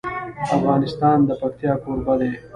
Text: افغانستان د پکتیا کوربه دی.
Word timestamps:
افغانستان 0.55 1.17
د 1.27 1.29
پکتیا 1.41 1.73
کوربه 1.83 2.13
دی. 2.19 2.31